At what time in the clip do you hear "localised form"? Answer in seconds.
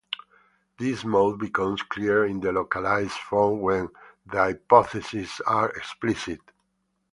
2.51-3.59